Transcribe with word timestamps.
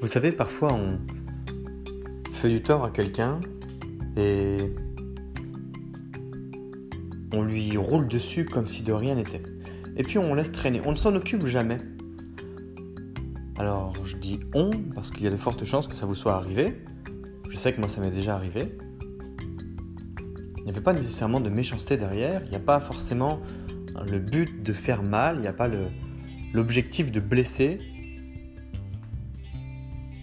Vous 0.00 0.06
savez, 0.06 0.32
parfois 0.32 0.72
on 0.72 0.98
fait 2.32 2.48
du 2.48 2.62
tort 2.62 2.84
à 2.84 2.90
quelqu'un 2.90 3.38
et 4.16 4.56
on 7.34 7.42
lui 7.42 7.76
roule 7.76 8.08
dessus 8.08 8.46
comme 8.46 8.66
si 8.66 8.82
de 8.82 8.92
rien 8.92 9.14
n'était. 9.14 9.42
Et 9.98 10.02
puis 10.02 10.16
on 10.16 10.34
laisse 10.34 10.52
traîner, 10.52 10.80
on 10.86 10.92
ne 10.92 10.96
s'en 10.96 11.14
occupe 11.14 11.44
jamais. 11.44 11.76
Alors 13.58 13.94
je 14.02 14.16
dis 14.16 14.40
on 14.54 14.70
parce 14.94 15.10
qu'il 15.10 15.24
y 15.24 15.26
a 15.26 15.30
de 15.30 15.36
fortes 15.36 15.66
chances 15.66 15.86
que 15.86 15.94
ça 15.94 16.06
vous 16.06 16.14
soit 16.14 16.34
arrivé. 16.34 16.82
Je 17.50 17.58
sais 17.58 17.74
que 17.74 17.78
moi 17.78 17.88
ça 17.88 18.00
m'est 18.00 18.10
déjà 18.10 18.34
arrivé. 18.34 18.78
Il 20.56 20.64
n'y 20.64 20.70
avait 20.70 20.80
pas 20.80 20.94
nécessairement 20.94 21.40
de 21.40 21.50
méchanceté 21.50 21.98
derrière, 21.98 22.42
il 22.44 22.50
n'y 22.50 22.56
a 22.56 22.60
pas 22.60 22.80
forcément 22.80 23.40
le 24.10 24.18
but 24.18 24.62
de 24.62 24.72
faire 24.72 25.02
mal, 25.02 25.36
il 25.36 25.42
n'y 25.42 25.46
a 25.46 25.52
pas 25.52 25.68
l'objectif 26.54 27.12
de 27.12 27.20
blesser, 27.20 27.78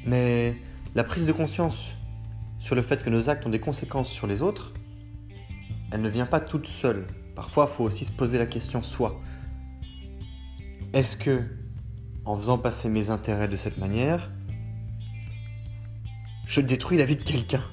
mais 0.08 0.56
la 0.96 1.04
prise 1.04 1.28
de 1.28 1.32
conscience 1.32 1.94
sur 2.58 2.76
le 2.76 2.82
fait 2.82 3.04
que 3.04 3.10
nos 3.10 3.30
actes 3.30 3.46
ont 3.46 3.50
des 3.50 3.60
conséquences 3.60 4.10
sur 4.10 4.26
les 4.26 4.42
autres, 4.42 4.74
elle 5.92 6.02
ne 6.02 6.10
vient 6.10 6.26
pas 6.26 6.40
toute 6.40 6.66
seule. 6.66 7.06
Parfois, 7.36 7.68
il 7.70 7.74
faut 7.74 7.84
aussi 7.84 8.06
se 8.06 8.12
poser 8.12 8.40
la 8.40 8.48
question 8.48 8.82
soi. 8.82 9.22
Est-ce 10.94 11.18
que, 11.18 11.44
en 12.26 12.36
faisant 12.38 12.58
passer 12.58 12.90
mes 12.90 13.10
intérêts 13.10 13.48
de 13.48 13.56
cette 13.56 13.78
manière, 13.78 14.32
je 16.46 16.62
détruis 16.62 16.98
la 16.98 17.06
vie 17.06 17.18
de 17.18 17.22
quelqu'un? 17.22 17.64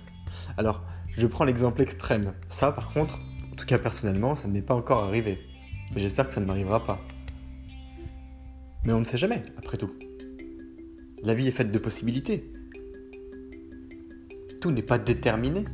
Alors, 0.59 0.83
je 1.17 1.27
prends 1.27 1.45
l'exemple 1.45 1.81
extrême. 1.81 2.35
Ça, 2.49 2.73
par 2.73 2.91
contre, 2.91 3.19
en 3.53 3.57
tout 3.57 3.67
cas 3.67 3.79
personnellement, 3.79 4.35
ça 4.35 4.49
ne 4.49 4.53
m'est 4.53 4.63
pas 4.63 4.75
encore 4.75 5.05
arrivé. 5.05 5.39
J'espère 5.97 6.27
que 6.27 6.33
ça 6.33 6.41
ne 6.41 6.47
m'arrivera 6.47 6.83
pas. 6.83 7.01
Mais 8.85 8.93
on 8.93 9.01
ne 9.01 9.05
sait 9.05 9.19
jamais, 9.19 9.43
après 9.57 9.77
tout. 9.77 9.93
La 11.25 11.33
vie 11.33 11.49
est 11.49 11.53
faite 11.53 11.73
de 11.73 11.79
possibilités. 11.79 12.53
Tout 14.61 14.71
n'est 14.71 14.83
pas 14.83 14.99
déterminé. 14.99 15.65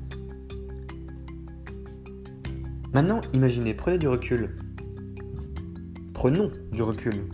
Maintenant, 2.94 3.20
imaginez, 3.32 3.74
prenez 3.74 3.98
du 3.98 4.06
recul. 4.06 4.54
Prenons 6.14 6.52
du 6.70 6.82
recul. 6.82 7.28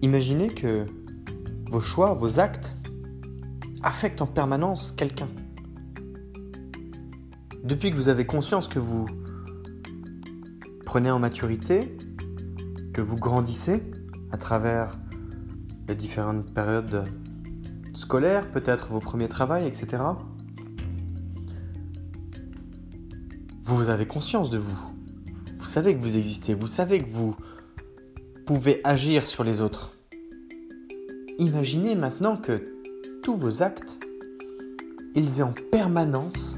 Imaginez 0.00 0.48
que 0.48 0.86
vos 1.70 1.80
choix, 1.80 2.14
vos 2.14 2.40
actes 2.40 2.74
affectent 3.82 4.22
en 4.22 4.26
permanence 4.26 4.92
quelqu'un. 4.92 5.28
Depuis 7.64 7.90
que 7.90 7.96
vous 7.96 8.08
avez 8.08 8.24
conscience 8.24 8.66
que 8.66 8.78
vous 8.78 9.06
prenez 10.86 11.10
en 11.10 11.18
maturité, 11.18 11.98
que 12.94 13.02
vous 13.02 13.16
grandissez 13.16 13.82
à 14.32 14.38
travers 14.38 14.98
les 15.88 15.94
différentes 15.94 16.52
périodes 16.52 17.04
scolaires, 17.94 18.50
peut-être 18.50 18.88
vos 18.88 19.00
premiers 19.00 19.28
travails, 19.28 19.66
etc. 19.66 20.02
Vous 23.62 23.88
avez 23.88 24.06
conscience 24.06 24.50
de 24.50 24.58
vous. 24.58 24.78
Vous 25.58 25.64
savez 25.64 25.94
que 25.96 26.00
vous 26.00 26.16
existez, 26.16 26.54
vous 26.54 26.66
savez 26.66 27.02
que 27.02 27.10
vous 27.10 27.36
pouvez 28.46 28.80
agir 28.84 29.26
sur 29.26 29.44
les 29.44 29.60
autres. 29.60 29.96
Imaginez 31.38 31.94
maintenant 31.94 32.36
que 32.36 32.64
tous 33.22 33.36
vos 33.36 33.62
actes, 33.62 33.98
ils 35.14 35.40
aient 35.40 35.42
en 35.42 35.54
permanence 35.72 36.56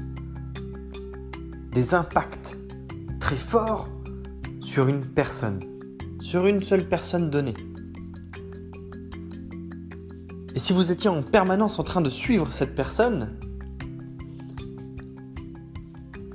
des 1.71 1.93
impacts 1.93 2.57
très 3.19 3.35
forts 3.35 3.89
sur 4.59 4.87
une 4.87 5.05
personne, 5.05 5.59
sur 6.19 6.45
une 6.45 6.61
seule 6.63 6.87
personne 6.87 7.29
donnée. 7.29 7.55
Et 10.59 10.61
si 10.61 10.73
vous 10.73 10.91
étiez 10.91 11.09
en 11.09 11.21
permanence 11.23 11.79
en 11.79 11.85
train 11.85 12.01
de 12.01 12.09
suivre 12.09 12.51
cette 12.51 12.75
personne, 12.75 13.39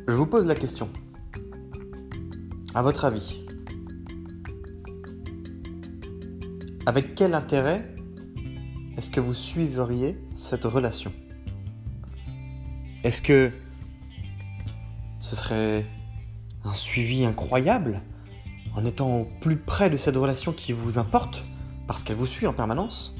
je 0.08 0.14
vous 0.14 0.24
pose 0.24 0.46
la 0.46 0.54
question. 0.54 0.88
À 2.74 2.80
votre 2.80 3.04
avis, 3.04 3.44
avec 6.86 7.14
quel 7.14 7.34
intérêt 7.34 7.94
est-ce 8.96 9.10
que 9.10 9.20
vous 9.20 9.34
suivriez 9.34 10.16
cette 10.34 10.64
relation? 10.64 11.12
Est-ce 13.02 13.20
que 13.20 13.52
ce 15.20 15.36
serait 15.36 15.84
un 16.64 16.72
suivi 16.72 17.26
incroyable 17.26 18.00
en 18.74 18.86
étant 18.86 19.18
au 19.18 19.28
plus 19.42 19.58
près 19.58 19.90
de 19.90 19.98
cette 19.98 20.16
relation 20.16 20.54
qui 20.54 20.72
vous 20.72 20.98
importe 20.98 21.44
parce 21.86 22.02
qu'elle 22.02 22.16
vous 22.16 22.24
suit 22.26 22.46
en 22.46 22.54
permanence? 22.54 23.13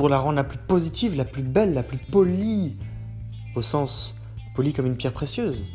Pour 0.00 0.08
la 0.08 0.18
rendre 0.18 0.36
la 0.36 0.44
plus 0.44 0.56
positive, 0.56 1.14
la 1.14 1.26
plus 1.26 1.42
belle, 1.42 1.74
la 1.74 1.82
plus 1.82 1.98
polie, 1.98 2.78
au 3.54 3.60
sens 3.60 4.18
polie 4.54 4.72
comme 4.72 4.86
une 4.86 4.96
pierre 4.96 5.12
précieuse. 5.12 5.66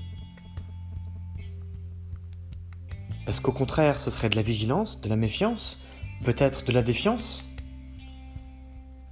Est-ce 3.27 3.39
qu'au 3.39 3.51
contraire, 3.51 4.00
ce 4.00 4.10
serait 4.10 4.31
de 4.31 4.36
la 4.36 4.42
vigilance, 4.42 5.00
de 5.00 5.10
la 5.10 5.16
méfiance, 5.16 5.80
peut-être 6.24 6.66
de 6.66 6.72
la 6.72 6.81
défiance, 6.81 7.45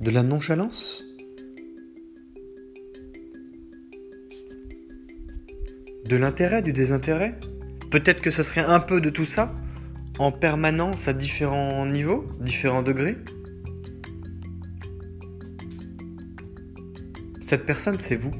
de 0.01 0.09
la 0.09 0.23
nonchalance. 0.23 1.03
De 6.09 6.15
l'intérêt, 6.15 6.63
du 6.63 6.73
désintérêt. 6.73 7.39
Peut-être 7.91 8.19
que 8.19 8.31
ce 8.31 8.41
serait 8.41 8.65
un 8.65 8.79
peu 8.79 8.99
de 8.99 9.11
tout 9.11 9.25
ça, 9.25 9.53
en 10.17 10.31
permanence 10.31 11.07
à 11.07 11.13
différents 11.13 11.85
niveaux, 11.85 12.27
différents 12.39 12.81
degrés 12.81 13.17
Cette 17.53 17.67
personne, 17.67 17.99
c'est 17.99 18.15
vous. 18.15 18.31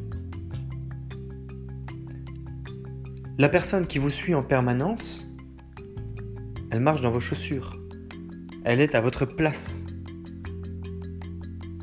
La 3.38 3.48
personne 3.48 3.86
qui 3.86 4.00
vous 4.00 4.10
suit 4.10 4.34
en 4.34 4.42
permanence, 4.42 5.28
elle 6.72 6.80
marche 6.80 7.02
dans 7.02 7.12
vos 7.12 7.20
chaussures. 7.20 7.80
Elle 8.64 8.82
est 8.82 8.96
à 8.96 9.02
votre 9.02 9.28
place. 9.28 9.84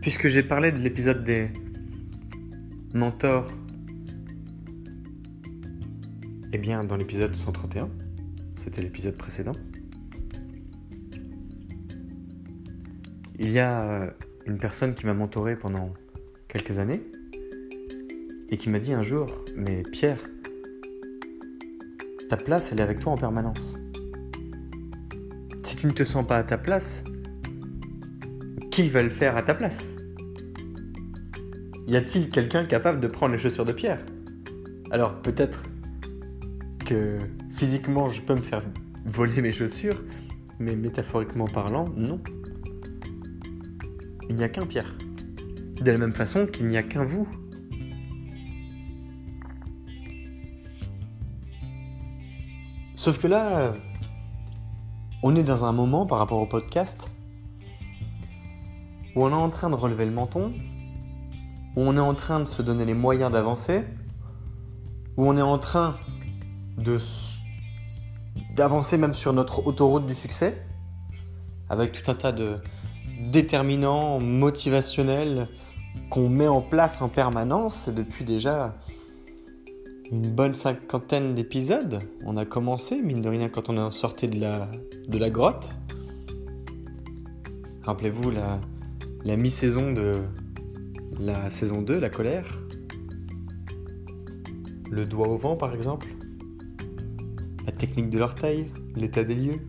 Puisque 0.02 0.26
j'ai 0.26 0.42
parlé 0.42 0.72
de 0.72 0.78
l'épisode 0.78 1.22
des 1.22 1.52
mentors, 2.94 3.52
eh 6.52 6.58
bien 6.58 6.82
dans 6.82 6.96
l'épisode 6.96 7.36
131, 7.36 7.90
c'était 8.56 8.82
l'épisode 8.82 9.16
précédent, 9.16 9.54
il 13.38 13.50
y 13.50 13.60
a 13.60 13.82
euh, 13.82 14.10
une 14.46 14.58
personne 14.58 14.96
qui 14.96 15.06
m'a 15.06 15.14
mentoré 15.14 15.54
pendant 15.54 15.94
quelques 16.48 16.80
années 16.80 17.00
et 18.50 18.56
qui 18.56 18.68
m'a 18.68 18.78
dit 18.78 18.92
un 18.92 19.02
jour, 19.02 19.44
mais 19.56 19.82
Pierre, 19.92 20.18
ta 22.28 22.36
place, 22.36 22.72
elle 22.72 22.80
est 22.80 22.82
avec 22.82 23.00
toi 23.00 23.12
en 23.12 23.16
permanence. 23.16 23.76
Si 25.62 25.76
tu 25.76 25.86
ne 25.86 25.92
te 25.92 26.04
sens 26.04 26.26
pas 26.26 26.36
à 26.36 26.42
ta 26.42 26.58
place, 26.58 27.04
qui 28.70 28.88
va 28.88 29.02
le 29.02 29.10
faire 29.10 29.36
à 29.36 29.42
ta 29.42 29.54
place? 29.54 29.96
Y 31.86 31.96
a-t-il 31.96 32.30
quelqu'un 32.30 32.64
capable 32.64 33.00
de 33.00 33.08
prendre 33.08 33.32
les 33.32 33.38
chaussures 33.38 33.64
de 33.64 33.72
Pierre? 33.72 34.04
Alors 34.90 35.22
peut-être 35.22 35.64
que 36.86 37.18
physiquement 37.50 38.08
je 38.08 38.22
peux 38.22 38.34
me 38.34 38.42
faire 38.42 38.62
voler 39.06 39.42
mes 39.42 39.52
chaussures, 39.52 40.02
mais 40.58 40.76
métaphoriquement 40.76 41.46
parlant, 41.46 41.86
non. 41.96 42.20
Il 44.28 44.36
n'y 44.36 44.44
a 44.44 44.48
qu'un 44.48 44.66
Pierre. 44.66 44.94
De 45.80 45.90
la 45.90 45.98
même 45.98 46.12
façon 46.12 46.46
qu'il 46.46 46.66
n'y 46.66 46.76
a 46.76 46.82
qu'un 46.82 47.04
vous. 47.04 47.26
Sauf 53.00 53.18
que 53.18 53.28
là, 53.28 53.72
on 55.22 55.34
est 55.34 55.42
dans 55.42 55.64
un 55.64 55.72
moment 55.72 56.04
par 56.04 56.18
rapport 56.18 56.38
au 56.38 56.44
podcast 56.44 57.10
où 59.16 59.24
on 59.24 59.30
est 59.30 59.32
en 59.32 59.48
train 59.48 59.70
de 59.70 59.74
relever 59.74 60.04
le 60.04 60.10
menton, 60.10 60.52
où 61.76 61.80
on 61.80 61.96
est 61.96 61.98
en 61.98 62.12
train 62.12 62.40
de 62.40 62.44
se 62.44 62.60
donner 62.60 62.84
les 62.84 62.92
moyens 62.92 63.32
d'avancer, 63.32 63.86
où 65.16 65.26
on 65.26 65.34
est 65.38 65.40
en 65.40 65.56
train 65.56 65.96
d'avancer 68.54 68.98
même 68.98 69.14
sur 69.14 69.32
notre 69.32 69.66
autoroute 69.66 70.04
du 70.04 70.14
succès, 70.14 70.62
avec 71.70 71.92
tout 71.92 72.10
un 72.10 72.14
tas 72.14 72.32
de 72.32 72.58
déterminants 73.30 74.20
motivationnels 74.20 75.48
qu'on 76.10 76.28
met 76.28 76.48
en 76.48 76.60
place 76.60 77.00
en 77.00 77.08
permanence. 77.08 77.88
Depuis 77.88 78.26
déjà 78.26 78.74
une 80.10 80.28
bonne 80.28 80.54
cinquantaine 80.54 81.34
d'épisodes. 81.34 82.00
On 82.24 82.36
a 82.36 82.44
commencé, 82.44 83.00
mine 83.00 83.22
de 83.22 83.28
rien, 83.28 83.48
quand 83.48 83.68
on 83.68 83.88
est 83.88 83.90
sorti 83.92 84.26
de 84.26 84.40
la, 84.40 85.30
grotte. 85.30 85.70
Rappelez-vous 87.82 88.30
la, 88.30 88.58
la 89.24 89.36
mi-saison 89.36 89.92
de 89.92 90.22
la 91.20 91.48
saison 91.50 91.82
2, 91.82 91.98
la 91.98 92.10
colère. 92.10 92.58
Le 94.90 95.06
doigt 95.06 95.28
au 95.28 95.36
vent, 95.36 95.56
par 95.56 95.74
exemple. 95.74 96.08
La 97.66 97.72
technique 97.72 98.10
de 98.10 98.18
l'orteil, 98.18 98.70
l'état 98.96 99.22
des 99.22 99.36
lieux. 99.36 99.60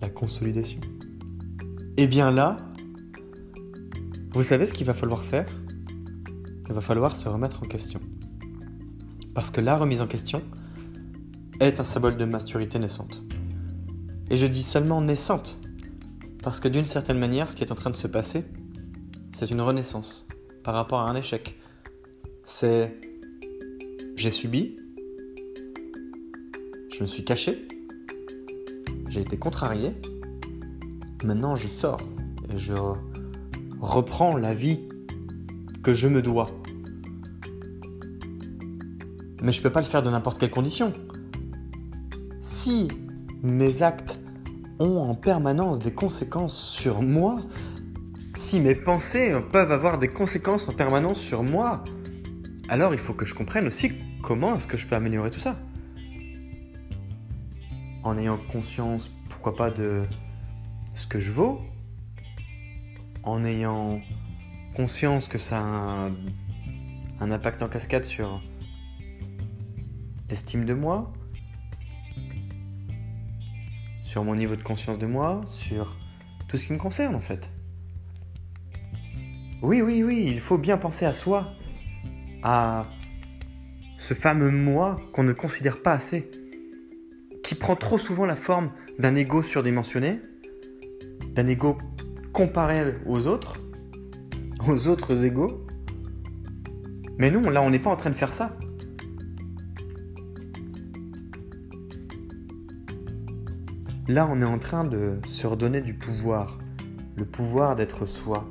La 0.00 0.08
consolidation. 0.08 0.80
Et 1.96 2.04
eh 2.04 2.06
bien 2.06 2.30
là, 2.30 2.56
vous 4.32 4.44
savez 4.44 4.64
ce 4.64 4.72
qu'il 4.72 4.86
va 4.86 4.94
falloir 4.94 5.24
faire? 5.24 5.59
Il 6.70 6.74
va 6.74 6.80
falloir 6.80 7.16
se 7.16 7.28
remettre 7.28 7.62
en 7.64 7.66
question. 7.66 8.00
Parce 9.34 9.50
que 9.50 9.60
la 9.60 9.76
remise 9.76 10.00
en 10.00 10.06
question 10.06 10.40
est 11.58 11.80
un 11.80 11.84
symbole 11.84 12.16
de 12.16 12.24
maturité 12.24 12.78
naissante. 12.78 13.22
Et 14.30 14.36
je 14.36 14.46
dis 14.46 14.62
seulement 14.62 15.00
naissante, 15.00 15.58
parce 16.44 16.60
que 16.60 16.68
d'une 16.68 16.86
certaine 16.86 17.18
manière, 17.18 17.48
ce 17.48 17.56
qui 17.56 17.64
est 17.64 17.72
en 17.72 17.74
train 17.74 17.90
de 17.90 17.96
se 17.96 18.06
passer, 18.06 18.44
c'est 19.32 19.50
une 19.50 19.60
renaissance 19.60 20.28
par 20.62 20.74
rapport 20.74 21.00
à 21.00 21.10
un 21.10 21.16
échec. 21.16 21.58
C'est 22.44 22.96
j'ai 24.14 24.30
subi, 24.30 24.76
je 26.92 27.02
me 27.02 27.06
suis 27.06 27.24
caché, 27.24 27.66
j'ai 29.08 29.22
été 29.22 29.36
contrarié, 29.36 29.94
maintenant 31.24 31.56
je 31.56 31.66
sors 31.66 32.00
et 32.52 32.58
je 32.58 32.74
reprends 33.80 34.36
la 34.36 34.54
vie 34.54 34.80
que 35.82 35.94
je 35.94 36.06
me 36.06 36.22
dois. 36.22 36.59
Mais 39.42 39.52
je 39.52 39.62
peux 39.62 39.70
pas 39.70 39.80
le 39.80 39.86
faire 39.86 40.02
de 40.02 40.10
n'importe 40.10 40.38
quelle 40.38 40.50
condition. 40.50 40.92
Si 42.40 42.88
mes 43.42 43.82
actes 43.82 44.20
ont 44.78 44.98
en 44.98 45.14
permanence 45.14 45.78
des 45.78 45.92
conséquences 45.92 46.56
sur 46.56 47.02
moi, 47.02 47.40
si 48.34 48.60
mes 48.60 48.74
pensées 48.74 49.34
peuvent 49.52 49.72
avoir 49.72 49.98
des 49.98 50.08
conséquences 50.08 50.68
en 50.68 50.72
permanence 50.72 51.18
sur 51.18 51.42
moi, 51.42 51.84
alors 52.68 52.94
il 52.94 53.00
faut 53.00 53.14
que 53.14 53.24
je 53.24 53.34
comprenne 53.34 53.66
aussi 53.66 53.92
comment 54.22 54.56
est-ce 54.56 54.66
que 54.66 54.76
je 54.76 54.86
peux 54.86 54.94
améliorer 54.94 55.30
tout 55.30 55.40
ça. 55.40 55.56
En 58.02 58.16
ayant 58.16 58.38
conscience, 58.50 59.10
pourquoi 59.28 59.56
pas, 59.56 59.70
de 59.70 60.04
ce 60.94 61.06
que 61.06 61.18
je 61.18 61.32
vaux, 61.32 61.60
en 63.22 63.44
ayant 63.44 64.00
conscience 64.74 65.28
que 65.28 65.38
ça 65.38 65.58
a 65.60 66.10
un 67.20 67.30
impact 67.30 67.62
en 67.62 67.68
cascade 67.68 68.04
sur 68.04 68.40
estime 70.30 70.64
de 70.64 70.74
moi, 70.74 71.12
sur 74.00 74.24
mon 74.24 74.34
niveau 74.34 74.56
de 74.56 74.62
conscience 74.62 74.98
de 74.98 75.06
moi, 75.06 75.40
sur 75.48 75.96
tout 76.48 76.56
ce 76.56 76.66
qui 76.66 76.72
me 76.72 76.78
concerne 76.78 77.14
en 77.14 77.20
fait. 77.20 77.50
Oui, 79.62 79.82
oui, 79.82 80.02
oui, 80.02 80.26
il 80.26 80.40
faut 80.40 80.58
bien 80.58 80.78
penser 80.78 81.04
à 81.04 81.12
soi, 81.12 81.52
à 82.42 82.86
ce 83.98 84.14
fameux 84.14 84.50
moi 84.50 84.96
qu'on 85.12 85.22
ne 85.22 85.32
considère 85.32 85.82
pas 85.82 85.92
assez, 85.92 86.30
qui 87.42 87.54
prend 87.54 87.76
trop 87.76 87.98
souvent 87.98 88.24
la 88.24 88.36
forme 88.36 88.72
d'un 88.98 89.14
ego 89.14 89.42
surdimensionné, 89.42 90.20
d'un 91.34 91.46
ego 91.46 91.76
comparé 92.32 92.94
aux 93.06 93.26
autres, 93.26 93.58
aux 94.66 94.88
autres 94.88 95.24
égaux. 95.24 95.66
Mais 97.18 97.30
non, 97.30 97.50
là 97.50 97.60
on 97.62 97.70
n'est 97.70 97.78
pas 97.78 97.90
en 97.90 97.96
train 97.96 98.10
de 98.10 98.16
faire 98.16 98.32
ça. 98.32 98.56
Là, 104.10 104.28
on 104.28 104.40
est 104.40 104.44
en 104.44 104.58
train 104.58 104.82
de 104.82 105.20
se 105.28 105.46
redonner 105.46 105.80
du 105.80 105.94
pouvoir, 105.94 106.58
le 107.16 107.24
pouvoir 107.24 107.76
d'être 107.76 108.06
soi, 108.06 108.50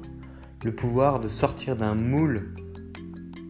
le 0.63 0.73
pouvoir 0.73 1.19
de 1.19 1.27
sortir 1.27 1.75
d'un 1.75 1.95
moule, 1.95 2.55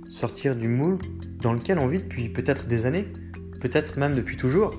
sortir 0.09 0.55
du 0.55 0.67
moule 0.67 0.97
dans 1.39 1.53
lequel 1.53 1.77
on 1.77 1.85
vit 1.85 1.99
depuis 1.99 2.29
peut-être 2.29 2.65
des 2.65 2.87
années, 2.87 3.13
peut-être 3.61 3.99
même 3.99 4.15
depuis 4.15 4.37
toujours. 4.37 4.73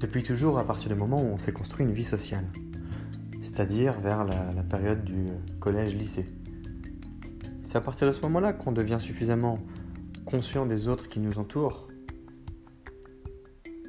Depuis 0.00 0.24
toujours 0.24 0.58
à 0.58 0.64
partir 0.64 0.88
du 0.88 0.96
moment 0.96 1.22
où 1.22 1.26
on 1.26 1.38
s'est 1.38 1.52
construit 1.52 1.86
une 1.86 1.92
vie 1.92 2.02
sociale, 2.02 2.48
c'est-à-dire 3.40 4.00
vers 4.00 4.24
la, 4.24 4.64
période 4.68 5.04
du 5.04 5.28
collège-lycée. 5.60 6.26
C'est 7.62 7.76
à 7.76 7.80
partir 7.80 8.08
de 8.08 8.12
ce 8.12 8.22
moment-là 8.22 8.52
qu'on 8.52 8.72
devient 8.72 8.98
suffisamment 8.98 9.56
conscient 10.26 10.66
des 10.66 10.88
autres 10.88 11.08
qui 11.08 11.20
nous 11.20 11.38
entourent, 11.38 11.86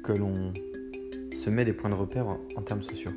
que 0.04 0.12
l'on 0.12 0.52
se 1.44 1.50
met 1.50 1.66
des 1.66 1.74
points 1.74 1.90
de 1.90 1.94
repère 1.94 2.26
en, 2.26 2.62
termes 2.62 2.80
sociaux. 2.80 3.10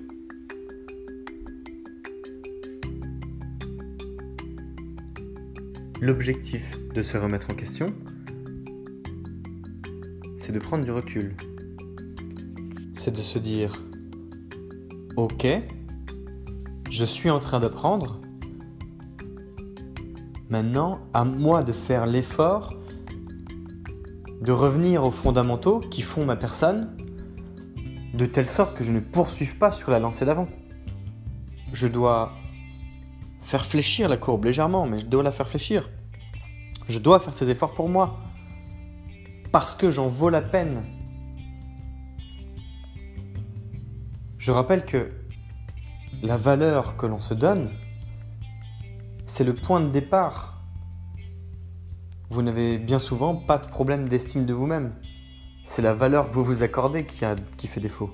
L'objectif 6.01 6.75
de 6.93 7.01
se 7.01 7.17
remettre 7.17 7.49
en 7.51 7.53
question, 7.53 7.87
c'est 10.35 10.51
de 10.51 10.59
prendre 10.59 10.83
du 10.83 10.91
recul. 10.91 11.37
C'est 12.91 13.15
de 13.15 13.21
se 13.21 13.39
dire, 13.39 13.81
ok, 15.15 15.47
je 16.89 17.05
suis 17.05 17.29
en 17.29 17.39
train 17.39 17.61
d'apprendre, 17.61 18.19
maintenant 20.49 20.99
à 21.13 21.23
moi 21.23 21.63
de 21.63 21.71
faire 21.71 22.05
l'effort 22.05 22.73
de 24.41 24.51
revenir 24.51 25.05
aux 25.05 25.11
fondamentaux 25.11 25.79
qui 25.79 26.01
font 26.01 26.25
ma 26.25 26.35
personne 26.35 26.96
de 28.13 28.25
telle 28.25 28.47
sorte 28.47 28.77
que 28.77 28.83
je 28.83 28.91
ne 28.91 28.99
poursuive 28.99 29.57
pas 29.57 29.71
sur 29.71 29.91
la 29.91 29.99
lancée 29.99 30.25
d'avant. 30.25 30.47
Je 31.73 31.87
dois 31.87 32.33
faire 33.41 33.65
fléchir 33.65 34.09
la 34.09 34.17
courbe 34.17 34.45
légèrement, 34.45 34.87
mais 34.87 34.99
je 34.99 35.05
dois 35.05 35.23
la 35.23 35.31
faire 35.31 35.47
fléchir. 35.47 35.89
Je 36.87 36.99
dois 36.99 37.19
faire 37.19 37.33
ces 37.33 37.49
efforts 37.49 37.73
pour 37.73 37.89
moi. 37.89 38.19
Parce 39.51 39.75
que 39.75 39.89
j'en 39.89 40.07
vaux 40.07 40.29
la 40.29 40.41
peine. 40.41 40.83
Je 44.37 44.51
rappelle 44.51 44.85
que 44.85 45.11
la 46.21 46.37
valeur 46.37 46.97
que 46.97 47.05
l'on 47.05 47.19
se 47.19 47.33
donne 47.33 47.71
c'est 49.27 49.43
le 49.43 49.53
point 49.53 49.81
de 49.81 49.89
départ. 49.89 50.63
Vous 52.29 52.41
n'avez 52.41 52.77
bien 52.77 52.97
souvent 52.97 53.35
pas 53.35 53.57
de 53.57 53.67
problème 53.67 54.07
d'estime 54.07 54.45
de 54.45 54.53
vous-même. 54.53 54.95
C'est 55.69 55.81
la 55.81 55.93
valeur 55.93 56.29
que 56.29 56.33
vous 56.33 56.45
vous 56.45 56.63
accordez 56.63 57.05
qui, 57.05 57.25
qui 57.57 57.67
fait 57.67 57.81
défaut. 57.81 58.09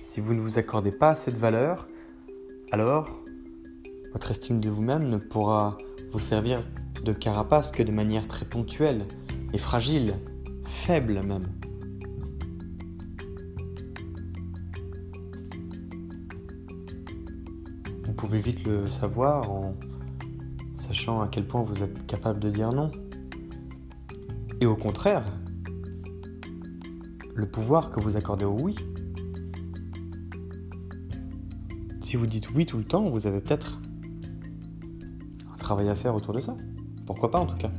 Si 0.00 0.20
vous 0.20 0.34
ne 0.34 0.40
vous 0.40 0.58
accordez 0.58 0.92
pas 0.92 1.14
cette 1.14 1.38
valeur, 1.38 1.86
alors 2.72 3.08
votre 4.12 4.30
estime 4.30 4.60
de 4.60 4.68
vous-même 4.68 5.04
ne 5.04 5.16
pourra 5.16 5.78
vous 6.12 6.18
servir 6.18 6.62
de 7.02 7.14
carapace 7.14 7.72
que 7.72 7.82
de 7.82 7.90
manière 7.90 8.28
très 8.28 8.44
ponctuelle 8.44 9.06
et 9.54 9.58
fragile, 9.58 10.16
faible 10.66 11.24
même. 11.24 11.48
Vous 18.04 18.12
pouvez 18.12 18.40
vite 18.40 18.66
le 18.66 18.90
savoir 18.90 19.50
en 19.50 19.74
sachant 20.74 21.22
à 21.22 21.28
quel 21.28 21.46
point 21.46 21.62
vous 21.62 21.82
êtes 21.82 22.06
capable 22.06 22.40
de 22.40 22.50
dire 22.50 22.72
non. 22.72 22.90
Et 24.60 24.66
au 24.66 24.76
contraire, 24.76 25.24
le 27.38 27.46
pouvoir 27.46 27.90
que 27.90 28.00
vous 28.00 28.16
accordez 28.16 28.44
au 28.44 28.56
oui. 28.60 28.74
Si 32.00 32.16
vous 32.16 32.26
dites 32.26 32.50
oui 32.50 32.66
tout 32.66 32.78
le 32.78 32.84
temps, 32.84 33.08
vous 33.08 33.28
avez 33.28 33.40
peut-être 33.40 33.80
un 35.52 35.56
travail 35.56 35.88
à 35.88 35.94
faire 35.94 36.16
autour 36.16 36.34
de 36.34 36.40
ça. 36.40 36.56
Pourquoi 37.06 37.30
pas 37.30 37.38
en 37.38 37.46
tout 37.46 37.56
cas. 37.56 37.70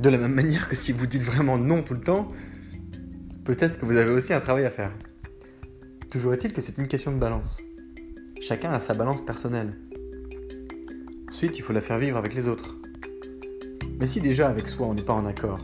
De 0.00 0.08
la 0.08 0.18
même 0.18 0.34
manière 0.34 0.68
que 0.68 0.74
si 0.74 0.90
vous 0.90 1.06
dites 1.06 1.22
vraiment 1.22 1.56
non 1.56 1.82
tout 1.82 1.94
le 1.94 2.00
temps, 2.00 2.32
peut-être 3.44 3.78
que 3.78 3.86
vous 3.86 3.96
avez 3.96 4.10
aussi 4.10 4.32
un 4.32 4.40
travail 4.40 4.64
à 4.64 4.70
faire. 4.70 4.90
Toujours 6.10 6.32
est-il 6.32 6.52
que 6.52 6.60
c'est 6.60 6.78
une 6.78 6.88
question 6.88 7.12
de 7.12 7.18
balance. 7.18 7.62
Chacun 8.40 8.72
a 8.72 8.80
sa 8.80 8.94
balance 8.94 9.24
personnelle. 9.24 9.78
Ensuite, 11.28 11.56
il 11.60 11.62
faut 11.62 11.72
la 11.72 11.80
faire 11.80 11.98
vivre 11.98 12.16
avec 12.16 12.34
les 12.34 12.48
autres. 12.48 12.74
Mais 14.00 14.06
si 14.06 14.20
déjà 14.20 14.48
avec 14.48 14.66
soi 14.66 14.88
on 14.88 14.94
n'est 14.94 15.04
pas 15.04 15.14
en 15.14 15.26
accord, 15.26 15.60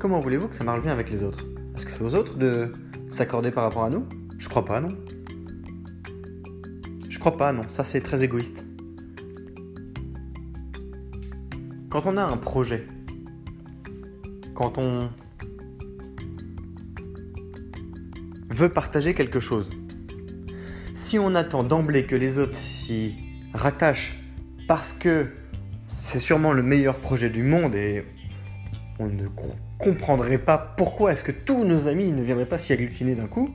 comment 0.00 0.18
voulez-vous 0.18 0.48
que 0.48 0.56
ça 0.56 0.64
marche 0.64 0.82
bien 0.82 0.90
avec 0.90 1.08
les 1.08 1.22
autres? 1.22 1.46
Est-ce 1.74 1.86
que 1.86 1.90
c'est 1.90 2.02
aux 2.02 2.14
autres 2.14 2.36
de 2.36 2.72
s'accorder 3.08 3.50
par 3.50 3.64
rapport 3.64 3.84
à 3.84 3.90
nous? 3.90 4.06
Je 4.38 4.48
crois 4.48 4.64
pas, 4.64 4.80
non. 4.80 4.88
Je 7.08 7.18
crois 7.18 7.36
pas, 7.36 7.52
non. 7.52 7.68
Ça 7.68 7.84
c'est 7.84 8.00
très 8.00 8.22
égoïste. 8.22 8.64
Quand 11.90 12.06
on 12.06 12.16
a 12.16 12.24
un 12.24 12.36
projet, 12.36 12.86
quand 14.54 14.78
on 14.78 15.10
veut 18.50 18.68
partager 18.68 19.14
quelque 19.14 19.40
chose, 19.40 19.70
si 20.94 21.18
on 21.18 21.34
attend 21.34 21.64
d'emblée 21.64 22.04
que 22.04 22.16
les 22.16 22.38
autres 22.38 22.54
s'y 22.54 23.16
rattachent 23.52 24.18
parce 24.68 24.92
que 24.92 25.28
c'est 25.86 26.18
sûrement 26.18 26.52
le 26.52 26.62
meilleur 26.62 26.98
projet 26.98 27.30
du 27.30 27.42
monde 27.42 27.74
et 27.74 28.04
on 28.98 29.06
ne 29.06 29.26
comprendrait 29.78 30.38
pas 30.38 30.58
pourquoi 30.58 31.12
est-ce 31.12 31.24
que 31.24 31.32
tous 31.32 31.64
nos 31.64 31.88
amis 31.88 32.12
ne 32.12 32.22
viendraient 32.22 32.48
pas 32.48 32.58
s'y 32.58 32.72
agglutiner 32.72 33.14
d'un 33.14 33.26
coup, 33.26 33.54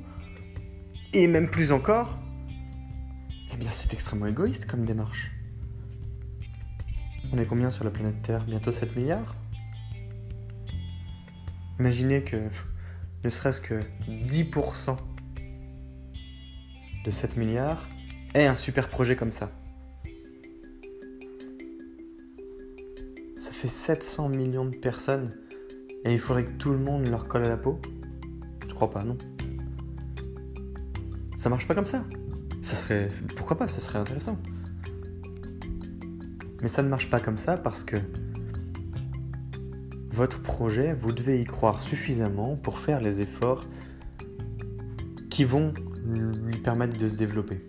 et 1.14 1.28
même 1.28 1.50
plus 1.50 1.72
encore, 1.72 2.20
eh 3.54 3.58
bien 3.58 3.72
c'est 3.72 3.94
extrêmement 3.94 4.28
égoïste 4.28 4.66
comme 4.66 4.86
démarche. 4.86 5.32
On 7.32 7.38
est 7.38 7.46
combien 7.46 7.70
sur 7.70 7.84
la 7.84 7.92
planète 7.92 8.22
Terre? 8.22 8.44
Bientôt 8.46 8.72
7 8.72 8.96
milliards? 8.96 9.36
Imaginez 11.80 12.24
que 12.24 12.38
ne 13.24 13.30
serait-ce 13.30 13.62
que 13.62 13.80
10% 14.08 14.98
de 17.06 17.12
7 17.12 17.38
milliards 17.38 17.88
ait 18.34 18.46
un 18.46 18.56
super 18.56 18.90
projet 18.90 19.16
comme 19.16 19.32
ça. 19.32 19.52
Ça 23.36 23.52
fait 23.52 23.68
700 23.68 24.30
millions 24.30 24.66
de 24.66 24.76
personnes 24.76 25.34
et 26.06 26.14
il 26.14 26.20
faudrait 26.20 26.46
que 26.46 26.52
tout 26.52 26.72
le 26.72 26.78
monde 26.78 27.08
leur 27.08 27.28
colle 27.28 27.44
à 27.44 27.50
la 27.50 27.58
peau 27.58 27.80
Je 28.68 28.74
crois 28.74 28.90
pas, 28.90 29.04
non. 29.04 29.18
Ça 31.38 31.50
marche 31.50 31.68
pas 31.68 31.76
comme 31.76 31.86
ça. 31.86 32.06
Ça 32.62 32.76
serait. 32.76 33.10
Pourquoi 33.36 33.58
pas 33.58 33.68
Ça 33.68 33.82
serait 33.82 34.00
intéressant. 34.00 34.38
Mais 36.62 36.68
ça 36.68 36.84
ne 36.84 36.90
marche 36.90 37.10
pas 37.10 37.20
comme 37.20 37.38
ça 37.38 37.58
parce 37.58 37.84
que 37.84 37.98
votre 40.12 40.42
projet, 40.42 40.94
vous 40.94 41.14
devez 41.14 41.40
y 41.40 41.46
croire 41.46 41.80
suffisamment 41.80 42.58
pour 42.58 42.80
faire 42.80 43.00
les 43.00 43.22
efforts 43.22 43.66
qui 45.30 45.46
vont 45.46 45.74
lui 46.06 46.58
permettre 46.58 46.98
de 46.98 47.08
se 47.08 47.18
développer. 47.18 47.66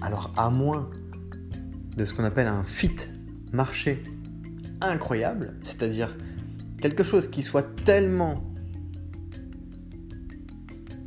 Alors 0.00 0.32
à 0.36 0.50
moins 0.50 0.90
de 1.96 2.04
ce 2.04 2.14
qu'on 2.14 2.24
appelle 2.24 2.48
un 2.48 2.64
fit 2.64 2.96
marché 3.52 4.02
incroyable, 4.80 5.54
c'est-à-dire 5.62 6.16
quelque 6.80 7.02
chose 7.02 7.28
qui 7.28 7.42
soit 7.42 7.66
tellement 7.84 8.50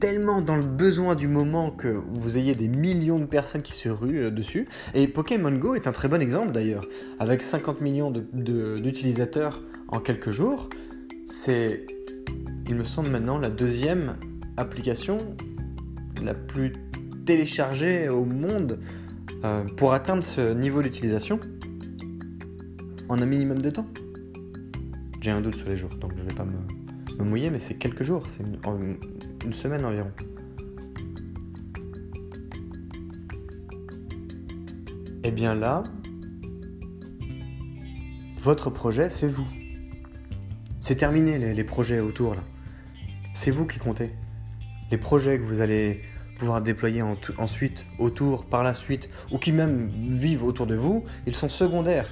tellement 0.03 0.41
dans 0.41 0.57
le 0.57 0.65
besoin 0.65 1.15
du 1.15 1.29
moment 1.29 1.71
que 1.71 1.87
vous 1.87 2.37
ayez 2.37 2.55
des 2.55 2.67
millions 2.67 3.19
de 3.19 3.25
personnes 3.25 3.61
qui 3.61 3.71
se 3.71 3.87
ruent 3.87 4.25
euh, 4.25 4.31
dessus. 4.31 4.67
Et 4.93 5.07
Pokémon 5.07 5.53
Go 5.53 5.75
est 5.75 5.87
un 5.87 5.93
très 5.93 6.09
bon 6.09 6.21
exemple 6.21 6.51
d'ailleurs. 6.51 6.83
Avec 7.21 7.41
50 7.41 7.79
millions 7.79 8.11
d'utilisateurs 8.11 9.63
en 9.87 10.01
quelques 10.01 10.31
jours, 10.31 10.67
c'est, 11.29 11.85
il 12.67 12.75
me 12.75 12.83
semble 12.83 13.11
maintenant, 13.11 13.37
la 13.37 13.49
deuxième 13.49 14.17
application 14.57 15.37
la 16.21 16.33
plus 16.33 16.73
téléchargée 17.25 18.09
au 18.09 18.25
monde 18.25 18.79
euh, 19.45 19.63
pour 19.77 19.93
atteindre 19.93 20.23
ce 20.25 20.53
niveau 20.53 20.81
d'utilisation 20.81 21.39
en 23.13 23.21
un 23.21 23.27
minimum 23.27 23.61
de 23.61 23.69
temps. 23.69 23.85
J'ai 25.21 25.29
un 25.29 25.39
doute 25.39 25.55
sur 25.55 25.69
les 25.69 25.77
jours, 25.77 25.91
donc 25.91 26.13
je 26.17 26.23
ne 26.23 26.27
vais 26.27 26.33
pas 26.33 26.45
me, 26.45 27.23
mouiller, 27.23 27.51
mais 27.51 27.59
c'est 27.59 27.75
quelques 27.75 28.01
jours, 28.01 28.23
c'est 28.27 28.41
une, 28.41 29.53
semaine 29.53 29.85
environ. 29.85 30.11
Et 35.23 35.27
eh 35.27 35.31
bien 35.31 35.53
là, 35.53 35.83
votre 38.35 38.71
projet, 38.71 39.11
c'est 39.11 39.27
vous. 39.27 39.47
C'est 40.79 40.95
terminé 40.95 41.37
les, 41.53 41.63
projets 41.63 41.99
autour 41.99 42.33
là. 42.33 42.41
C'est 43.35 43.51
vous 43.51 43.67
qui 43.67 43.77
comptez. 43.77 44.09
Les 44.89 44.97
projets 44.97 45.37
que 45.37 45.43
vous 45.43 45.61
allez 45.61 46.01
pouvoir 46.39 46.63
déployer 46.63 47.03
en 47.03 47.15
ensuite, 47.37 47.85
autour, 47.99 48.45
par 48.45 48.63
la 48.63 48.73
suite, 48.73 49.09
ou 49.31 49.37
qui 49.37 49.51
même 49.51 49.91
vivent 50.09 50.43
autour 50.43 50.65
de 50.65 50.75
vous, 50.75 51.03
ils 51.27 51.35
sont 51.35 51.47
secondaires. 51.47 52.09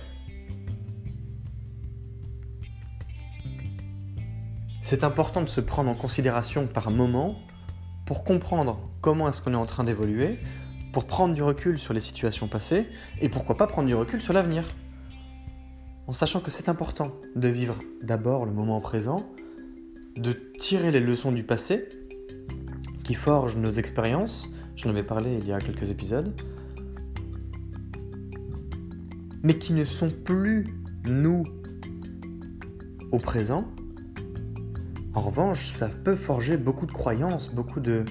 C'est 4.91 5.05
important 5.05 5.41
de 5.41 5.47
se 5.47 5.61
prendre 5.61 5.89
en 5.89 5.95
considération 5.95 6.67
par 6.67 6.91
moment 6.91 7.39
pour 8.05 8.25
comprendre 8.25 8.77
comment 8.99 9.29
est-ce 9.29 9.41
qu'on 9.41 9.53
est 9.53 9.55
en 9.55 9.65
train 9.65 9.85
d'évoluer, 9.85 10.37
pour 10.91 11.05
prendre 11.05 11.33
du 11.33 11.41
recul 11.41 11.79
sur 11.79 11.93
les 11.93 12.01
situations 12.01 12.49
passées 12.49 12.87
et 13.21 13.29
pourquoi 13.29 13.55
pas 13.55 13.67
prendre 13.67 13.87
du 13.87 13.95
recul 13.95 14.21
sur 14.21 14.33
l'avenir. 14.33 14.65
En 16.07 16.11
sachant 16.11 16.41
que 16.41 16.51
c'est 16.51 16.67
important 16.67 17.13
de 17.37 17.47
vivre 17.47 17.79
d'abord 18.01 18.45
le 18.45 18.51
moment 18.51 18.81
présent, 18.81 19.31
de 20.17 20.33
tirer 20.59 20.91
les 20.91 20.99
leçons 20.99 21.31
du 21.31 21.45
passé 21.45 21.87
qui 23.05 23.13
forgent 23.13 23.55
nos 23.55 23.71
expériences, 23.71 24.49
j'en 24.75 24.89
avais 24.89 25.03
parlé 25.03 25.37
il 25.37 25.47
y 25.47 25.53
a 25.53 25.61
quelques 25.61 25.89
épisodes, 25.89 26.35
mais 29.41 29.57
qui 29.57 29.71
ne 29.71 29.85
sont 29.85 30.09
plus 30.09 30.67
nous 31.05 31.45
au 33.13 33.19
présent, 33.19 33.71
en 35.13 35.21
revanche, 35.21 35.67
ça 35.67 35.89
peut 35.89 36.15
forger 36.15 36.55
beaucoup 36.55 36.85
de 36.85 36.91
croyances, 36.91 37.53
beaucoup 37.53 37.81
de, 37.81 38.05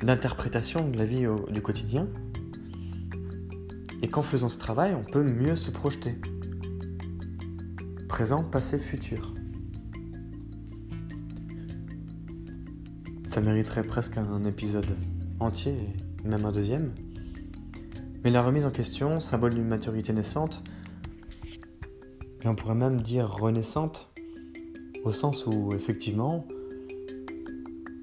d'interprétations 0.00 0.88
de 0.88 0.98
la 0.98 1.04
vie 1.04 1.26
du 1.50 1.62
quotidien. 1.62 2.08
Et 4.02 4.08
qu'en 4.08 4.22
faisant 4.22 4.48
ce 4.48 4.58
travail, 4.58 4.94
on 4.94 5.04
peut 5.04 5.22
mieux 5.22 5.56
se 5.56 5.70
projeter. 5.70 6.16
Présent, 8.08 8.42
passé, 8.42 8.78
futur. 8.78 9.34
Ça 13.28 13.40
mériterait 13.40 13.82
presque 13.82 14.16
un 14.16 14.44
épisode 14.44 14.96
entier, 15.38 15.76
même 16.24 16.44
un 16.44 16.52
deuxième. 16.52 16.92
Mais 18.24 18.30
la 18.30 18.42
remise 18.42 18.66
en 18.66 18.70
question, 18.70 19.20
symbole 19.20 19.54
d'une 19.54 19.68
maturité 19.68 20.12
naissante, 20.12 20.64
et 22.42 22.48
on 22.48 22.56
pourrait 22.56 22.74
même 22.74 23.00
dire 23.00 23.30
renaissante, 23.30 24.10
au 25.06 25.12
sens 25.12 25.46
où, 25.46 25.70
effectivement, 25.72 26.48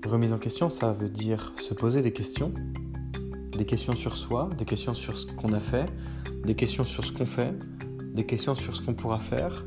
remise 0.05 0.31
en 0.31 0.37
question, 0.37 0.69
ça 0.69 0.93
veut 0.93 1.09
dire 1.09 1.51
se 1.57 1.73
poser 1.73 2.01
des 2.01 2.13
questions, 2.13 2.53
des 3.57 3.65
questions 3.65 3.93
sur 3.93 4.15
soi, 4.15 4.47
des 4.57 4.63
questions 4.63 4.93
sur 4.93 5.17
ce 5.17 5.25
qu'on 5.25 5.51
a 5.51 5.59
fait, 5.59 5.83
des 6.45 6.55
questions 6.55 6.85
sur 6.85 7.03
ce 7.03 7.11
qu'on 7.11 7.25
fait, 7.25 7.53
des 8.13 8.25
questions 8.25 8.55
sur 8.55 8.73
ce 8.73 8.81
qu'on 8.81 8.93
pourra 8.93 9.19
faire. 9.19 9.65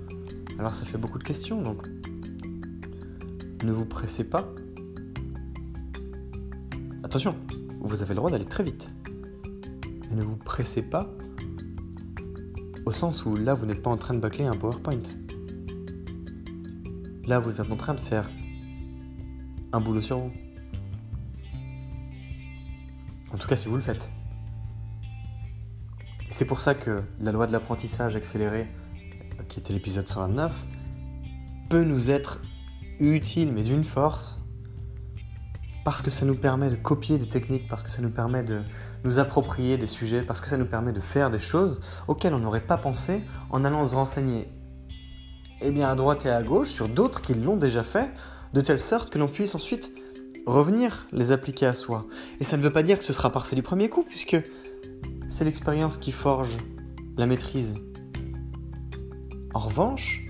Alors 0.59 0.73
ça 0.73 0.87
fait 0.87 0.97
beaucoup 0.97 1.19
de 1.19 1.25
questions, 1.25 1.61
donc 1.61 1.87
ne 3.63 3.71
vous 3.71 3.85
pressez 3.85 4.25
pas. 4.25 4.49
Attention, 7.03 7.37
vous 7.81 8.01
avez 8.01 8.15
le 8.15 8.17
droit 8.17 8.31
d'aller 8.31 8.47
très 8.47 8.65
vite. 8.65 8.89
Mais 10.09 10.17
ne 10.17 10.23
vous 10.23 10.37
pressez 10.37 10.81
pas 10.81 11.15
Au 12.87 12.93
sens 12.93 13.27
où 13.27 13.37
là, 13.37 13.53
vous 13.53 13.67
n'êtes 13.67 13.83
pas 13.83 13.91
en 13.91 13.99
train 13.99 14.15
de 14.15 14.21
bâcler 14.21 14.47
un 14.47 14.57
PowerPoint. 14.57 15.03
Là, 17.27 17.41
vous 17.41 17.61
êtes 17.61 17.73
en 17.73 17.77
train 17.77 17.95
de 17.95 18.01
faire 18.01 18.31
un 19.73 19.81
boulot 19.81 20.01
sur 20.01 20.19
vous. 20.19 20.33
En 23.35 23.37
tout 23.37 23.49
cas, 23.49 23.57
si 23.57 23.69
vous 23.69 23.75
le 23.75 23.81
faites. 23.81 24.09
C'est 26.31 26.47
pour 26.47 26.61
ça 26.61 26.77
que 26.77 27.03
la 27.19 27.33
loi 27.33 27.49
de 27.49 27.53
l'apprentissage 27.53 28.15
accéléré, 28.15 28.69
qui 29.49 29.59
était 29.59 29.73
l'épisode 29.73 30.07
129, 30.07 30.67
peut 31.69 31.83
nous 31.83 32.13
être 32.13 32.41
utile, 33.01 33.53
mais 33.53 33.65
d'une 33.65 33.83
force, 33.83 34.41
parce 35.85 36.03
que 36.03 36.13
ça 36.13 36.27
nous 36.27 36.37
permet 36.37 36.71
de 36.71 36.77
copier 36.77 37.19
des 37.19 37.29
techniques, 37.29 37.67
parce 37.67 37.83
que 37.83 37.91
ça 37.91 38.03
nous 38.03 38.11
permet 38.11 38.45
de 38.45 38.63
nous 39.03 39.19
approprier 39.19 39.79
des 39.79 39.89
sujets, 39.89 40.23
parce 40.23 40.41
que 40.41 40.47
ça 40.47 40.57
nous 40.57 40.67
permet 40.67 40.93
de 40.93 41.01
faire 41.01 41.31
des 41.31 41.41
choses 41.41 41.81
auxquelles 42.07 42.35
on 42.35 42.39
n'aurait 42.39 42.67
pas 42.67 42.77
pensé 42.77 43.25
en 43.51 43.65
allant 43.65 43.85
se 43.85 43.97
renseigner 43.97 44.49
eh 45.61 45.71
bien, 45.71 45.89
à 45.89 45.95
droite 45.95 46.27
et 46.27 46.31
à 46.31 46.43
gauche 46.43 46.69
sur 46.69 46.89
d'autres 46.89 47.23
qui 47.23 47.35
l'ont 47.35 47.57
déjà 47.57 47.83
fait, 47.83 48.11
de 48.53 48.61
telle 48.61 48.81
sorte 48.81 49.11
que 49.11 49.19
l'on 49.19 49.29
puisse 49.29 49.55
ensuite 49.55 49.91
revenir 50.47 51.07
les 51.13 51.33
appliquer 51.33 51.67
à 51.67 51.75
soi. 51.75 52.07
Et 52.41 52.45
ça 52.45 52.57
ne 52.57 52.63
veut 52.63 52.73
pas 52.73 52.83
dire 52.83 52.99
que 52.99 53.05
ce 53.05 53.13
sera 53.13 53.31
parfait 53.31 53.57
du 53.57 53.63
premier 53.63 53.89
coup, 53.89 54.05
puisque 54.05 54.37
c'est 55.29 55.45
l'expérience 55.45 55.99
qui 55.99 56.13
forge 56.13 56.57
la 57.17 57.27
maîtrise. 57.27 57.75
En 59.55 59.59
revanche, 59.59 60.27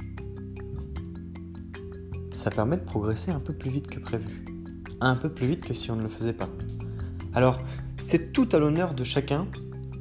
ça 2.30 2.50
permet 2.50 2.76
de 2.76 2.84
progresser 2.84 3.30
un 3.30 3.40
peu 3.40 3.52
plus 3.52 3.70
vite 3.70 3.88
que 3.88 3.98
prévu. 3.98 4.44
Un 5.00 5.16
peu 5.16 5.28
plus 5.28 5.46
vite 5.46 5.64
que 5.64 5.74
si 5.74 5.90
on 5.90 5.96
ne 5.96 6.02
le 6.02 6.08
faisait 6.08 6.32
pas. 6.32 6.48
Alors, 7.34 7.58
c'est 7.96 8.32
tout 8.32 8.48
à 8.52 8.58
l'honneur 8.58 8.94
de 8.94 9.04
chacun 9.04 9.46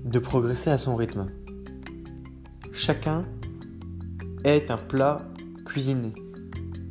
de 0.03 0.20
progresser 0.20 0.70
à 0.70 0.77
son 0.77 0.96
rythme. 0.96 1.27
Chacun 2.72 3.24
est 4.46 4.70
un 4.70 4.78
plat 4.78 5.28
cuisiné. 5.66 6.14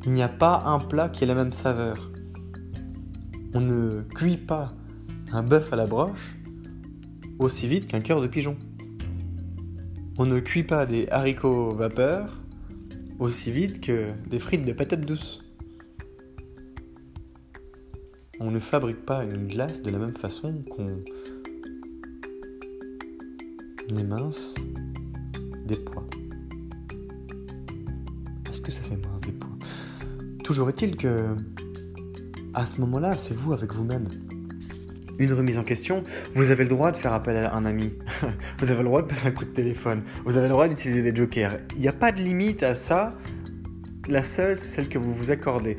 Il 0.04 0.12
n'y 0.12 0.22
a 0.22 0.28
pas 0.28 0.64
un 0.66 0.80
plat 0.80 1.08
qui 1.08 1.22
ait 1.22 1.26
la 1.26 1.36
même 1.36 1.52
saveur. 1.52 2.10
On 3.54 3.60
ne 3.60 4.02
cuit 4.02 4.36
pas 4.36 4.74
un 5.32 5.42
bœuf 5.44 5.72
à 5.72 5.76
la 5.76 5.86
broche 5.86 6.36
aussi 7.38 7.68
vite 7.68 7.86
qu'un 7.86 8.00
cœur 8.00 8.20
de 8.20 8.26
pigeon. 8.26 8.56
On 10.18 10.26
ne 10.26 10.40
cuit 10.40 10.64
pas 10.64 10.84
des 10.84 11.08
haricots 11.10 11.74
vapeur 11.74 12.40
aussi 13.20 13.52
vite 13.52 13.80
que 13.80 14.10
des 14.28 14.40
frites 14.40 14.64
de 14.64 14.72
patates 14.72 15.04
douces. 15.06 15.40
On 18.40 18.50
ne 18.50 18.58
fabrique 18.58 19.06
pas 19.06 19.22
une 19.22 19.46
glace 19.46 19.80
de 19.80 19.90
la 19.90 19.98
même 19.98 20.16
façon 20.16 20.64
qu'on 20.70 21.04
émince 23.96 24.56
des 25.66 25.76
pois. 25.76 26.03
Toujours 30.44 30.68
est-il 30.68 30.96
que 30.98 31.34
à 32.52 32.66
ce 32.66 32.80
moment-là, 32.82 33.16
c'est 33.16 33.34
vous 33.34 33.54
avec 33.54 33.72
vous-même. 33.72 34.08
Une 35.18 35.32
remise 35.32 35.58
en 35.58 35.64
question, 35.64 36.04
vous 36.34 36.50
avez 36.50 36.64
le 36.64 36.68
droit 36.68 36.92
de 36.92 36.96
faire 36.96 37.14
appel 37.14 37.36
à 37.36 37.54
un 37.54 37.64
ami. 37.64 37.94
vous 38.58 38.70
avez 38.70 38.82
le 38.82 38.88
droit 38.88 39.00
de 39.00 39.06
passer 39.06 39.28
un 39.28 39.30
coup 39.30 39.46
de 39.46 39.50
téléphone. 39.50 40.02
Vous 40.24 40.36
avez 40.36 40.48
le 40.48 40.52
droit 40.52 40.68
d'utiliser 40.68 41.02
des 41.02 41.16
jokers. 41.16 41.56
Il 41.74 41.80
n'y 41.80 41.88
a 41.88 41.92
pas 41.92 42.12
de 42.12 42.20
limite 42.20 42.62
à 42.62 42.74
ça. 42.74 43.16
La 44.06 44.22
seule, 44.22 44.60
c'est 44.60 44.68
celle 44.68 44.88
que 44.88 44.98
vous 44.98 45.14
vous 45.14 45.30
accordez. 45.30 45.78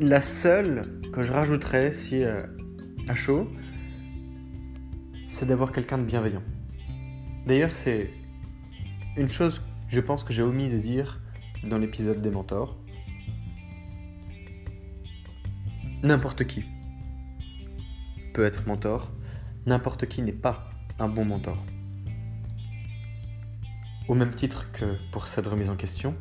La 0.00 0.22
seule 0.22 0.82
que 1.12 1.22
je 1.22 1.32
rajouterais, 1.32 1.92
si 1.92 2.24
euh, 2.24 2.42
à 3.08 3.14
chaud, 3.14 3.46
c'est 5.28 5.46
d'avoir 5.46 5.70
quelqu'un 5.70 5.98
de 5.98 6.04
bienveillant. 6.04 6.42
D'ailleurs, 7.46 7.72
c'est 7.72 8.10
une 9.18 9.28
chose, 9.28 9.60
je 9.88 10.00
pense 10.00 10.24
que 10.24 10.32
j'ai 10.32 10.42
omis 10.42 10.70
de 10.70 10.78
dire 10.78 11.20
dans 11.64 11.78
l'épisode 11.78 12.22
des 12.22 12.30
mentors. 12.30 12.81
N'importe 16.02 16.48
qui 16.48 16.64
peut 18.34 18.44
être 18.44 18.66
mentor, 18.66 19.12
n'importe 19.66 20.06
qui 20.06 20.20
n'est 20.20 20.32
pas 20.32 20.68
un 20.98 21.08
bon 21.08 21.24
mentor. 21.24 21.64
Au 24.08 24.14
même 24.14 24.34
titre 24.34 24.72
que 24.72 24.96
pour 25.12 25.28
cette 25.28 25.46
remise 25.46 25.70
en 25.70 25.76
question, 25.76 26.16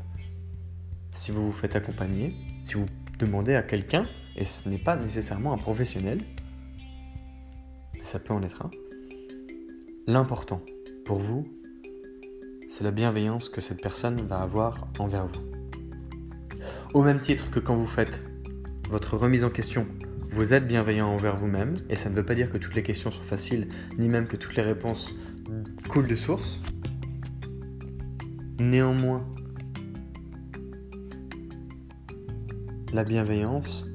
si 1.14 1.32
vous 1.32 1.48
vous 1.48 1.52
faites 1.52 1.76
accompagner, 1.76 2.36
si 2.62 2.76
vous 2.76 2.86
demandez 3.18 3.56
à 3.56 3.64
quelqu'un, 3.64 4.08
et 4.36 4.46
ce 4.46 4.70
n'est 4.70 4.78
pas 4.78 4.96
nécessairement 4.96 5.52
un 5.52 5.58
professionnel, 5.58 6.24
mais 7.96 8.04
ça 8.04 8.20
peut 8.20 8.36
en 8.36 8.44
être 8.44 8.64
un, 8.64 8.70
l'important 10.06 10.62
pour 11.06 11.18
vous, 11.18 11.44
c'est 12.70 12.84
la 12.84 12.92
bienveillance 12.92 13.50
que 13.50 13.62
cette 13.62 13.82
personne 13.82 14.22
va 14.28 14.42
avoir 14.42 14.88
envers 15.00 15.26
vous. 15.26 15.42
Au 16.94 17.02
même 17.02 17.20
titre 17.20 17.50
que 17.50 17.60
quand 17.60 17.76
vous 17.76 17.88
faites 17.88 18.22
votre 18.92 19.16
remise 19.16 19.46
en 19.46 19.50
question, 19.50 19.88
vous 20.32 20.54
êtes 20.54 20.68
bienveillant 20.68 21.08
envers 21.08 21.38
vous-même, 21.38 21.78
et 21.90 21.96
ça 21.96 22.10
ne 22.10 22.16
veut 22.16 22.26
pas 22.26 22.36
dire 22.36 22.52
que 22.52 22.58
toutes 22.58 22.76
les 22.76 22.84
questions 22.84 23.10
sont 23.10 23.24
faciles, 23.24 23.70
ni 23.98 24.10
même 24.10 24.28
que 24.28 24.36
toutes 24.36 24.56
les 24.58 24.62
réponses 24.62 25.16
coulent 25.88 26.10
de 26.10 26.16
source. 26.16 26.62
Néanmoins, 28.60 29.26
la 32.92 33.06
bienveillance 33.06 33.88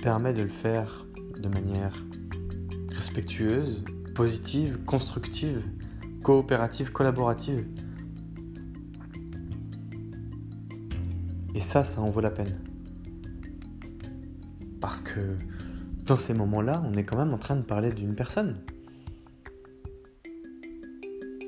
permet 0.00 0.32
de 0.32 0.42
le 0.42 0.48
faire 0.48 1.06
de 1.40 1.48
manière 1.48 2.06
respectueuse, 2.90 3.84
positive, 4.14 4.78
constructive, 4.86 5.64
coopérative, 6.22 6.92
collaborative. 6.92 7.66
Et 11.56 11.60
ça, 11.60 11.82
ça 11.82 12.00
en 12.00 12.10
vaut 12.10 12.20
la 12.20 12.30
peine. 12.30 12.56
Parce 14.86 15.00
que 15.00 15.36
dans 16.06 16.16
ces 16.16 16.32
moments-là, 16.32 16.80
on 16.86 16.96
est 16.96 17.02
quand 17.02 17.16
même 17.16 17.34
en 17.34 17.38
train 17.38 17.56
de 17.56 17.62
parler 17.62 17.90
d'une 17.90 18.14
personne. 18.14 18.54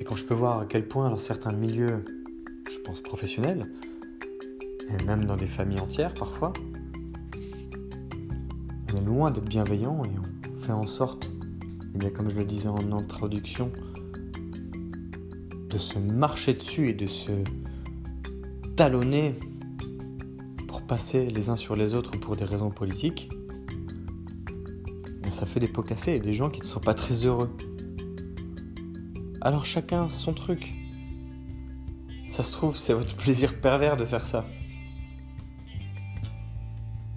Et 0.00 0.02
quand 0.02 0.16
je 0.16 0.26
peux 0.26 0.34
voir 0.34 0.58
à 0.58 0.66
quel 0.66 0.88
point 0.88 1.08
dans 1.08 1.18
certains 1.18 1.52
milieux, 1.52 2.04
je 2.68 2.78
pense 2.80 3.00
professionnels, 3.00 3.70
et 4.90 5.04
même 5.04 5.24
dans 5.24 5.36
des 5.36 5.46
familles 5.46 5.78
entières 5.78 6.14
parfois, 6.14 6.52
on 8.92 8.96
est 8.96 9.04
loin 9.04 9.30
d'être 9.30 9.48
bienveillant 9.48 10.02
et 10.04 10.10
on 10.52 10.56
fait 10.56 10.72
en 10.72 10.86
sorte, 10.86 11.30
et 11.94 11.98
bien 11.98 12.10
comme 12.10 12.30
je 12.30 12.38
le 12.38 12.44
disais 12.44 12.66
en 12.66 12.90
introduction, 12.90 13.70
de 15.70 15.78
se 15.78 16.00
marcher 16.00 16.54
dessus 16.54 16.88
et 16.88 16.94
de 16.94 17.06
se 17.06 17.30
talonner 18.74 19.38
passer 20.88 21.30
les 21.30 21.50
uns 21.50 21.56
sur 21.56 21.76
les 21.76 21.94
autres 21.94 22.16
pour 22.18 22.34
des 22.34 22.44
raisons 22.44 22.70
politiques, 22.70 23.28
ça 25.30 25.46
fait 25.46 25.60
des 25.60 25.68
pots 25.68 25.82
cassés 25.82 26.14
et 26.14 26.20
des 26.20 26.32
gens 26.32 26.50
qui 26.50 26.62
ne 26.62 26.66
sont 26.66 26.80
pas 26.80 26.94
très 26.94 27.24
heureux. 27.24 27.54
Alors 29.40 29.64
chacun 29.64 30.08
son 30.08 30.32
truc. 30.32 30.72
Ça 32.26 32.42
se 32.42 32.52
trouve, 32.52 32.76
c'est 32.76 32.92
votre 32.92 33.14
plaisir 33.14 33.60
pervers 33.60 33.96
de 33.96 34.04
faire 34.04 34.24
ça. 34.24 34.46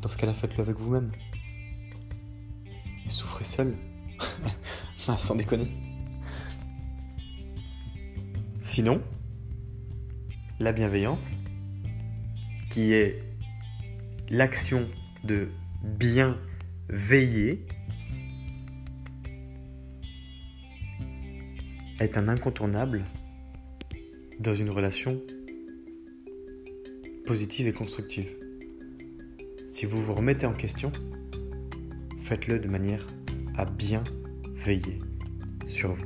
Dans 0.02 0.10
ce 0.10 0.18
cas-là, 0.18 0.34
faites-le 0.34 0.62
avec 0.64 0.78
vous-même. 0.78 1.12
Et 3.06 3.10
souffrez 3.10 3.46
seul. 3.46 3.76
Ah, 5.08 5.18
sans 5.18 5.34
déconner. 5.34 5.68
Sinon, 8.60 9.02
la 10.60 10.74
bienveillance, 10.74 11.40
qui 12.70 12.94
est 12.94 13.31
l'action 14.32 14.90
de 15.26 15.50
bien 15.84 16.40
veiller, 16.88 17.66
est 22.00 22.18
un 22.18 22.30
incontournable 22.30 23.04
dans 24.40 24.56
une 24.56 24.70
relation 24.70 25.22
positive 27.26 27.68
et 27.68 27.74
constructive. 27.74 28.34
Si 29.66 29.86
vous 29.86 30.02
vous 30.02 30.14
remettez 30.14 30.46
en 30.46 30.54
question, 30.54 30.92
faites-le 32.20 32.58
de 32.58 32.70
manière 32.70 33.06
à 33.58 33.66
bien 33.66 34.04
veiller 34.56 35.00
sur 35.68 35.92
vous. 35.92 36.06